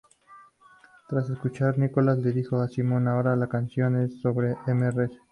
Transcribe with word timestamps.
Tras 1.07 1.29
escucharla, 1.29 1.85
Nichols 1.85 2.17
le 2.23 2.31
dijo 2.31 2.59
a 2.59 2.67
Simon: 2.67 3.07
"Ahora 3.07 3.35
la 3.35 3.45
canción 3.45 4.01
es 4.01 4.19
sobre 4.19 4.55
"Mrs. 4.65 5.11